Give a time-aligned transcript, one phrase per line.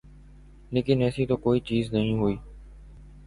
[0.71, 2.35] لیکن ایسی تو کوئی چیز نہیں ہوئی۔